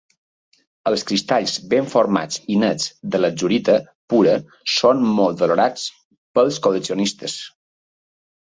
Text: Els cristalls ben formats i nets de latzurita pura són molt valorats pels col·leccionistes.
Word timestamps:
Els 0.91 1.01
cristalls 1.09 1.57
ben 1.73 1.91
formats 1.91 2.39
i 2.55 2.57
nets 2.63 2.87
de 3.15 3.21
latzurita 3.21 3.75
pura 4.15 4.33
són 4.79 5.05
molt 5.21 5.45
valorats 5.45 5.85
pels 6.39 6.59
col·leccionistes. 6.65 7.39